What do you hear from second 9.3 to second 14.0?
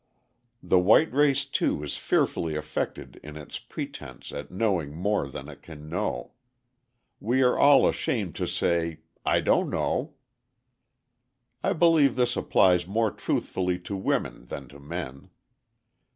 don't know!" I believe this applies more truthfully to